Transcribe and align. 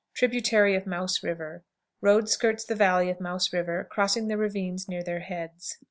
Tributary 0.15 0.73
of 0.73 0.87
Mouse 0.87 1.21
River. 1.21 1.63
Road 2.01 2.27
skirts 2.27 2.65
the 2.65 2.73
valley 2.73 3.11
of 3.11 3.21
Mouse 3.21 3.53
River, 3.53 3.83
crossing 3.91 4.29
the 4.29 4.35
ravines 4.37 4.89
near 4.89 5.03
their 5.03 5.19
heads. 5.19 5.77